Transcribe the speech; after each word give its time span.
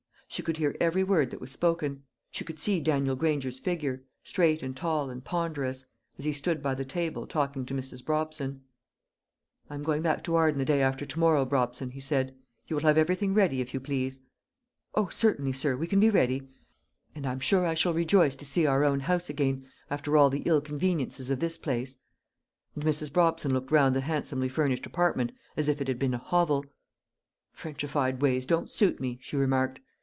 She 0.27 0.41
could 0.41 0.55
hear 0.55 0.77
every 0.79 1.03
word 1.03 1.29
that 1.31 1.41
was 1.41 1.51
spoken; 1.51 2.03
she 2.31 2.45
could 2.45 2.57
see 2.57 2.79
Daniel 2.79 3.17
Granger's 3.17 3.59
figure, 3.59 4.05
straight 4.23 4.63
and 4.63 4.73
tall 4.73 5.09
and 5.09 5.21
ponderous, 5.21 5.87
as 6.17 6.23
he 6.23 6.31
stood 6.31 6.63
by 6.63 6.73
the 6.73 6.85
table 6.85 7.27
talking 7.27 7.65
to 7.65 7.73
Mrs. 7.73 8.01
Brobson. 8.01 8.61
"I 9.69 9.73
am 9.75 9.83
going 9.83 10.01
back 10.03 10.23
to 10.23 10.35
Arden 10.35 10.57
the 10.57 10.63
day 10.63 10.81
after 10.81 11.05
to 11.05 11.19
morrow, 11.19 11.43
Brobson," 11.43 11.91
he 11.91 11.99
said; 11.99 12.33
"you 12.65 12.77
will 12.77 12.83
have 12.83 12.97
everything 12.97 13.33
ready, 13.33 13.59
if 13.59 13.73
you 13.73 13.81
please." 13.81 14.21
"O, 14.95 15.09
certainly, 15.09 15.51
sir; 15.51 15.75
we 15.75 15.85
can 15.85 15.99
be 15.99 16.09
ready. 16.09 16.47
And 17.13 17.27
I'm 17.27 17.41
sure 17.41 17.65
I 17.65 17.73
shall 17.73 17.93
rejoice 17.93 18.37
to 18.37 18.45
see 18.45 18.65
our 18.65 18.85
own 18.85 19.01
house 19.01 19.29
again, 19.29 19.67
after 19.89 20.15
all 20.15 20.29
the 20.29 20.43
ill 20.45 20.61
conveniences 20.61 21.29
of 21.29 21.41
this 21.41 21.57
place." 21.57 21.97
And 22.73 22.85
Mrs. 22.85 23.11
Brobson 23.11 23.51
looked 23.51 23.69
round 23.71 23.97
the 23.97 23.99
handsomely 23.99 24.47
furnished 24.47 24.85
apartment 24.85 25.33
as 25.57 25.67
if 25.67 25.81
it 25.81 25.89
had 25.89 25.99
been 25.99 26.13
a 26.13 26.17
hovel. 26.23 26.65
"Frenchified 27.51 28.21
ways 28.21 28.45
don't 28.45 28.71
suit 28.71 29.01
me," 29.01 29.19
she 29.21 29.35
remarked. 29.35 29.81